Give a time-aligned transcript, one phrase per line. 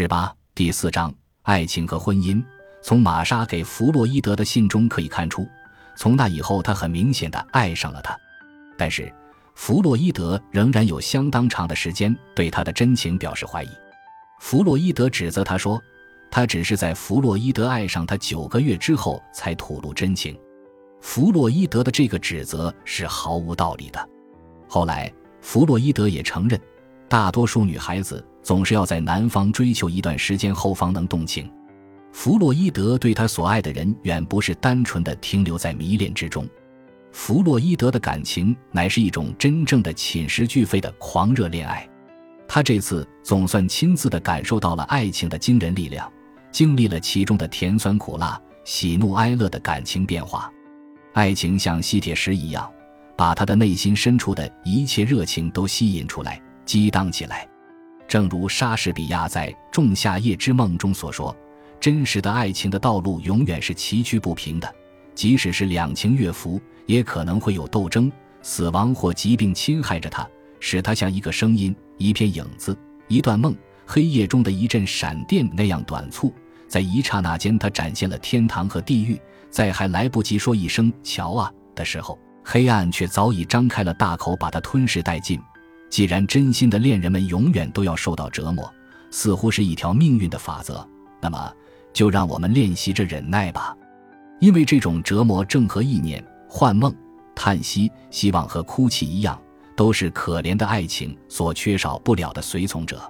[0.00, 2.40] 十八第四章爱情和婚姻。
[2.80, 5.44] 从玛莎给弗洛伊德的信中可以看出，
[5.96, 8.16] 从那以后他很明显的爱上了他，
[8.76, 9.12] 但是
[9.56, 13.68] 弗洛伊德仍然有相当长的时间对他的真情表示怀疑。
[14.38, 15.82] 弗洛伊德指责他说，
[16.30, 20.38] 他只是在弗洛伊德爱上他九个月之后才吐露真情。
[21.00, 24.08] 弗洛伊德的这个指责是毫无道理的。
[24.68, 26.60] 后来，弗洛伊德也承认，
[27.08, 31.50] 大多数女孩子总是要在男方追求一段时间后方能动情。
[32.12, 36.46] 弗洛伊德对他所爱的人远不是单纯的停留在迷恋之中，
[37.12, 41.88] 弗洛伊德的感情乃是一种真正的寝食俱废的狂热恋爱。
[42.46, 46.10] 他这次总算亲自的感受到了爱情的惊人力量，
[46.50, 50.50] 经历了其中的甜酸苦辣、喜怒哀乐的感情变化。
[51.12, 52.70] 爱情像吸铁石一样。
[53.16, 57.48] 把他的内心深处的一切热情都吸引出来，激荡起来。
[58.06, 61.34] 正如莎士比亚在《仲夏夜之梦》中所说
[61.80, 64.70] ：“真实的爱情的道路永远是崎岖不平的，
[65.14, 70.28] 即使是两情悦服，也可能会有斗争、死亡或疾病侵害着他，
[70.60, 76.34] 使他像一个声音、一片影子、一段梦、黑夜中的一阵闪电那样短促。
[76.68, 82.18] 在一刹那间，他展现了天堂和地狱，在还来不及说一声‘瞧啊’的时候。”
[82.50, 85.38] 黑暗却早已张开了大口，把它吞噬殆尽。
[85.90, 88.72] 既然真心的恋人们永远都要受到折磨，
[89.10, 90.86] 似乎是一条命运的法则，
[91.20, 91.52] 那么
[91.92, 93.76] 就让我们练习着忍耐吧。
[94.40, 96.94] 因为这种折磨正和意念、幻梦、
[97.34, 99.40] 叹息、希望和哭泣一样，
[99.76, 103.00] 都是可怜的爱情所缺少不了的随从者。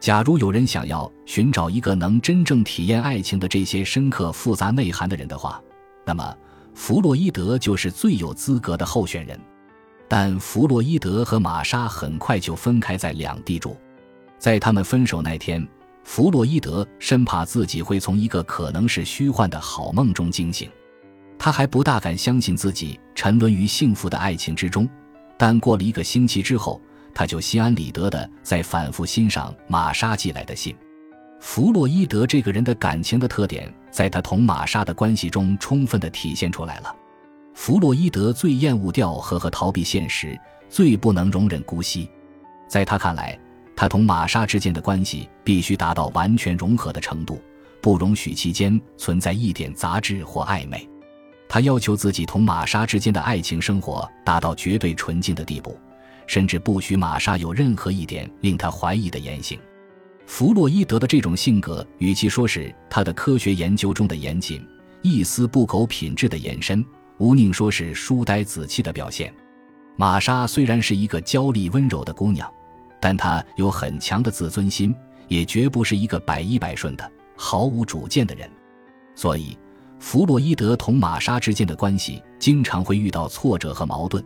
[0.00, 5.60] 假如有人想要寻找一个能真正体验爱情的这些深刻复杂内涵的人的话，
[6.04, 6.36] 那么。
[6.78, 9.40] 弗洛伊德就是最有资格的候选人，
[10.08, 13.76] 但弗洛伊德和玛莎很快就分开在两地住。
[14.38, 15.66] 在他们分手那天，
[16.04, 20.70] 弗洛伊德生怕自己会从一个可能是虚幻的好梦中惊醒，
[21.38, 24.88] 他还不大敢相信自己沉沦于幸福的爱情之中。
[25.36, 26.80] 但过了一个星期之后，
[27.12, 30.76] 他就心安理得地在反复欣赏玛莎寄来的信。
[31.40, 36.94] 弗洛伊德这个人的感情的特点，在他同玛莎的关系中充分的体现出来了。
[37.56, 42.08] 弗洛伊德最厌恶调和和逃避现实，最不能容忍姑息。
[42.68, 43.36] 在他看来，
[43.74, 47.40] 他同玛莎之间的关系必须达到完全融合的程度，
[47.80, 50.86] 不容许其间存在一点杂质或暧昧。
[51.48, 55.76] 他要求自己同玛莎之间的爱情生活达到绝对纯净的地步，
[56.26, 59.58] 甚至不许玛莎有任何一点令他怀疑的言行。
[60.26, 64.62] 弗洛伊德的这种性格，与其说是他的科学研究中的严谨、
[65.00, 66.84] 一丝不苟品质的延伸，
[67.18, 69.32] 无宁说是书呆子气的表现。
[69.96, 72.52] 玛莎虽然是一个娇丽温柔的姑娘，
[73.00, 74.94] 但她有很强的自尊心，
[75.28, 78.50] 也绝不是一个百依百顺的、毫无主见的人。
[79.14, 79.56] 所以，
[79.98, 84.22] 弗洛伊德同玛莎之间的关系经常会遇到挫折和矛盾。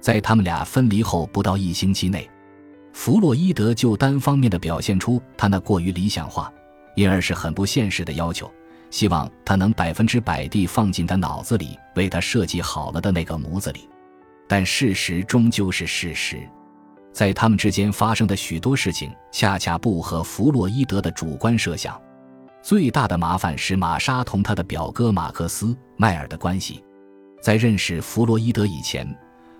[0.00, 2.30] 在他们俩分离后不到一星期内。
[2.92, 6.52] 弗洛伊德就单方面的表现出他那过于理想化，
[6.94, 8.50] 因而是很不现实的要求，
[8.90, 13.88] 希望他能百分之百地放进他脑子里为他设计好了的那个模子里。
[14.48, 16.38] 但事实终究是事实，
[17.12, 22.00] 在他们之间发生的许多事情恰恰不合弗洛伊德的主观设想。
[22.62, 26.84] 最大的麻烦是玛莎同他的表哥马克思·迈尔的关系。
[27.40, 29.08] 在认识弗洛伊德以前。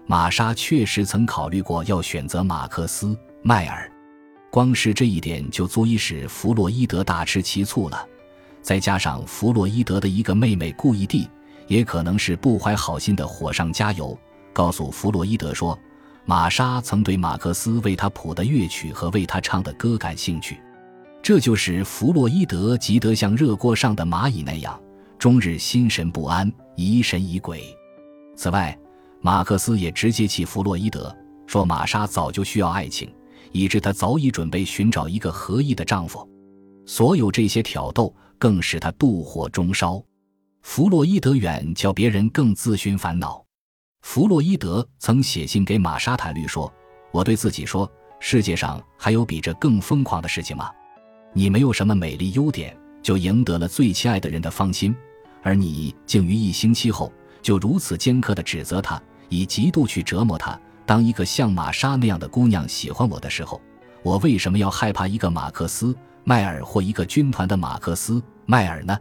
[0.07, 3.07] 玛莎确实曾考虑过要选择马克思·
[3.43, 3.89] 迈尔，
[4.51, 8.05] 光是这一点就足以使弗洛伊德大吃其醋了。
[8.63, 11.29] 再加上弗洛伊德的一个妹妹故意地，
[11.67, 14.17] 也可能是不怀好心的火上加油，
[14.53, 15.79] 告诉弗洛伊德说，
[16.25, 20.61] 玛莎曾对马克思为他谱的乐曲和为他唱的歌感兴趣，
[21.23, 24.81] 这就使弗洛伊德急得像热锅上的蚂蚁那样，
[25.19, 27.63] 终日心神不安，疑神疑鬼。
[28.37, 28.79] 此外，
[29.21, 31.15] 马克思也直接气弗洛伊德，
[31.47, 33.13] 说玛莎早就需要爱情，
[33.53, 36.27] 以致她早已准备寻找一个合意的丈夫。
[36.87, 40.03] 所有这些挑逗更使他妒火中烧。
[40.63, 43.45] 弗洛伊德远较别人更自寻烦恼。
[44.03, 46.73] 弗洛伊德曾写信给玛莎坦律说
[47.13, 47.89] ：“我对自己说，
[48.19, 50.71] 世界上还有比这更疯狂的事情吗？
[51.33, 54.97] 你没有什么美丽优点，就赢得了最亲爱的人的芳心，
[55.43, 59.01] 而你竟于一星期后就如此尖刻地指责他。”
[59.33, 60.61] 以极度去折磨他。
[60.85, 63.61] 当一个像玛莎那样的姑娘喜欢我的时候，
[64.03, 65.93] 我为什么要害怕一个马克思·
[66.25, 68.15] 迈尔或一个军团的马克思·
[68.47, 68.99] 迈尔呢？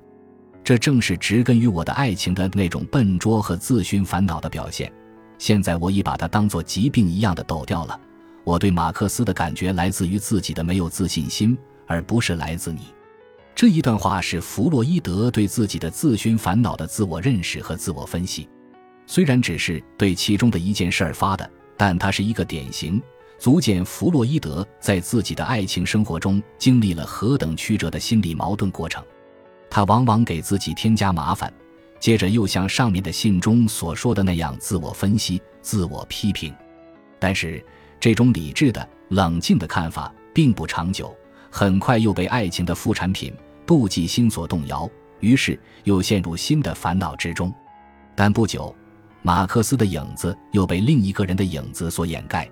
[0.63, 4.91] 这正是植根于我的爱情的那种笨拙和自寻烦恼的表现。
[5.37, 7.99] 现在我已把它当作疾病一样的抖掉了。
[8.43, 11.57] 我对马克思的感觉来自于自己的没有自信心，
[11.87, 12.93] 而不是来自你。
[13.55, 18.47] 这一段话是弗洛伊德对自己的自寻烦恼的自我认识和自我分析。
[19.05, 23.01] 虽然只是对其中的一件事儿发的，但它是一个典型，
[23.39, 29.01] 足见弗洛伊德在自己的爱情生活中经历了何等曲折的心理矛盾过程。
[29.69, 31.51] 他往往给自己添加麻烦，
[31.99, 36.53] 接着又像上面的信中所说的那样自我分析、自我批评。
[37.17, 37.63] 但是
[37.97, 41.15] 这种理智的、冷静的看法并不长久，
[41.49, 43.33] 很快又被爱情的副产品
[43.65, 44.89] 妒忌心所动摇，
[45.21, 47.53] 于是又陷入新的烦恼之中。
[48.15, 48.75] 但不久，
[49.21, 52.49] 马克思的影子又被另一个人的影子所掩盖，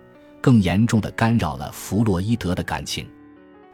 [0.47, 3.05] 更严重的干扰了弗洛伊德的感情。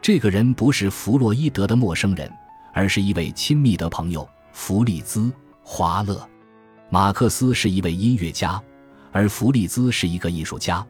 [0.02, 2.28] 这个人不是弗洛伊德的陌生人。
[2.76, 5.20] 而是一位亲密的朋友弗利兹·
[5.62, 6.28] 华勒。
[6.90, 8.60] 马克思是一位音乐家，
[9.12, 10.84] 而弗利兹是一个艺术家，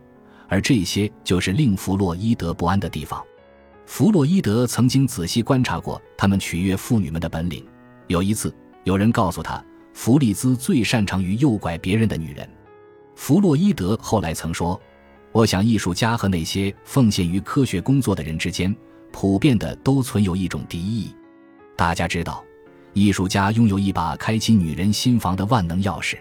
[0.48, 3.22] 而这些就是令弗洛伊德不安的地方。
[3.84, 7.62] 弗洛伊德曾经仔细观察过他们取悦妇女们的本领。
[8.06, 8.50] 有一次，
[8.84, 12.48] 有人告诉他，弗利兹最擅长于诱拐别人的女人。
[13.14, 14.80] 弗洛伊德后来曾说
[15.34, 18.72] ：“我想，艺术家和那些奉献于科学工作的人之间，
[19.10, 21.12] 普遍的都存有一种敌意。”
[21.76, 22.44] 大家知道，
[22.92, 26.18] 艺术家拥有一把开启女人心房的万能钥匙，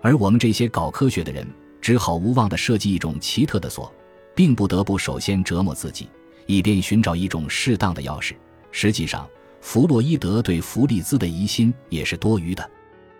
[0.00, 1.44] 而我们这些搞科学的人
[1.80, 3.92] 只好无望地设计一种奇特的锁，
[4.32, 6.08] 并不得不首先折磨自己，
[6.46, 8.34] 以便寻找一种适当的钥匙。
[8.70, 9.28] 实际上，
[9.60, 12.70] 弗洛伊德对弗利兹的疑心也是多余的。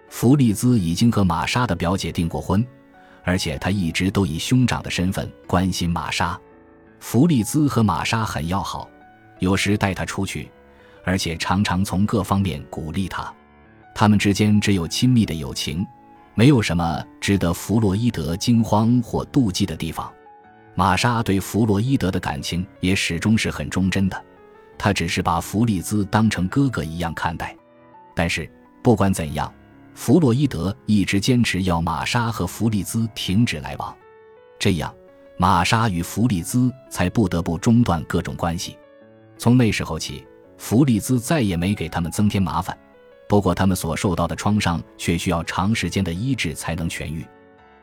[0.09, 2.65] 弗利兹已经和玛莎的表姐订过婚，
[3.27, 6.39] 而且他一直都以兄长的身份关心玛莎。
[7.01, 8.89] 弗利兹和玛莎很要好，
[9.41, 10.49] 有时带她出去。
[11.05, 13.33] 而且常常从各方面鼓励他，
[13.95, 15.87] 他们之间只有亲密的友情，
[16.35, 20.13] 没有什么值得弗洛伊德惊慌或妒忌的地方。
[20.75, 24.25] 玛莎对弗洛伊德的感情也始终是很忠贞的，
[24.77, 27.55] 他只是把弗利兹当成哥哥一样看待。
[28.15, 28.51] 但是
[28.83, 29.53] 不管怎样，
[29.97, 33.97] 弗洛伊德一直坚持要玛莎和弗利兹停止来往，
[34.59, 34.95] 这样
[35.39, 38.77] 玛莎与弗利兹才不得不中断各种关系。
[39.39, 40.25] 从那时候起。
[40.59, 42.77] 弗利兹再也没给他们增添麻烦，
[43.29, 47.27] 不过他们所受到的创伤却需要长时间的医治才能痊愈。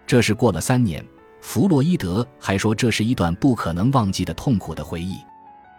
[0.08, 1.06] 这是过了三年，
[1.40, 5.18] 弗洛伊德还说这是一段不可能忘记的痛苦的回忆。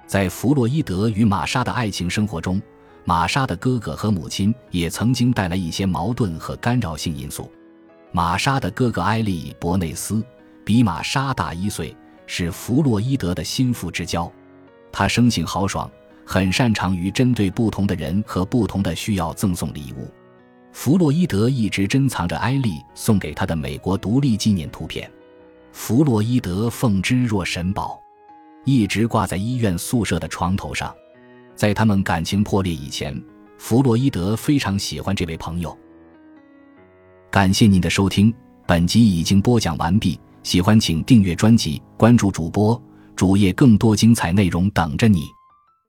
[0.06, 2.62] 在弗洛伊德与玛莎的爱情生活中，
[3.04, 7.50] 玛莎的哥哥和母亲也曾经带来一些矛盾和干扰性因素。
[8.12, 10.24] 玛莎的哥哥埃利·伯内斯
[10.64, 11.96] 比玛莎大一岁，
[12.26, 14.30] 是弗洛伊德的心腹之交，
[14.90, 15.90] 他生性豪爽。
[16.26, 20.10] 很擅长于针对不同的人和不同的需要赠送礼物。
[20.72, 25.10] 弗洛伊德一直珍藏着埃利送给他的美国独立纪念图片，
[25.72, 28.00] 弗洛伊德奉之若神宝，
[28.64, 30.94] 一直挂在医院宿舍的床头上。
[31.54, 33.14] 在他们感情破裂以前，
[33.58, 35.76] 弗洛伊德非常喜欢这位朋友。
[37.30, 38.32] 感谢您的收听，
[38.66, 40.18] 本集已经播讲完毕。
[40.42, 42.80] 喜欢请订阅专辑，关注主播
[43.16, 45.33] 主页，更多精彩内容等着你。